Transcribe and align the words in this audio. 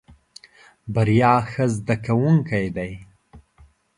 بريا 0.93 1.33
ښه 1.49 1.65
زده 1.75 1.95
کوونکی 2.05 2.65
دی. 2.75 2.91